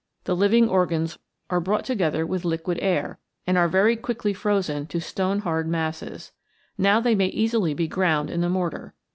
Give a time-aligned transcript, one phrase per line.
[0.23, 1.19] The living organs
[1.51, 6.31] are brought together with liquid air, and are very quickly frozen to stone hard masses.
[6.75, 8.95] Now they may easily be ground in the mortar.